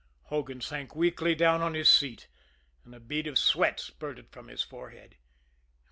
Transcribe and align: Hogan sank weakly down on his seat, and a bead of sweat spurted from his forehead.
Hogan 0.29 0.61
sank 0.61 0.95
weakly 0.95 1.35
down 1.35 1.61
on 1.61 1.75
his 1.75 1.87
seat, 1.87 2.27
and 2.83 2.95
a 2.95 2.99
bead 2.99 3.27
of 3.27 3.37
sweat 3.37 3.79
spurted 3.79 4.31
from 4.31 4.47
his 4.47 4.63
forehead. 4.63 5.17